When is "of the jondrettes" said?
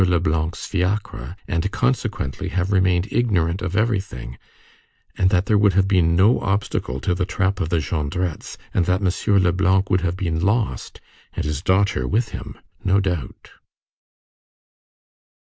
7.61-8.57